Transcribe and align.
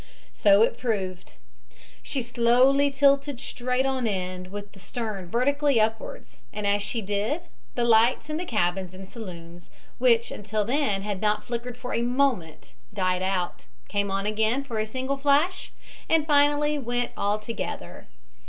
So 0.33 0.63
it 0.63 0.79
proved 0.79 1.33
She 2.01 2.23
slowly 2.23 2.89
tilted 2.89 3.39
straight 3.39 3.85
on 3.85 4.07
end 4.07 4.47
with 4.47 4.71
the 4.71 4.79
stern 4.79 5.29
vertically 5.29 5.79
upwards, 5.79 6.43
and 6.51 6.65
as 6.65 6.81
she 6.81 7.03
did, 7.03 7.41
the 7.75 7.83
lights 7.83 8.27
in 8.27 8.37
the 8.37 8.45
cabins 8.45 8.95
and 8.95 9.07
saloons, 9.07 9.69
which 9.99 10.31
until 10.31 10.65
then 10.65 11.03
had 11.03 11.21
not 11.21 11.43
flickered 11.45 11.77
for 11.77 11.93
a 11.93 12.01
moment, 12.01 12.73
died 12.91 13.21
out, 13.21 13.67
came 13.89 14.09
on 14.09 14.25
again 14.25 14.63
for 14.63 14.79
a 14.79 14.87
single 14.87 15.17
flash, 15.17 15.71
and 16.09 16.25
finally 16.25 16.79
went 16.79 17.11
altogether. 17.15 18.07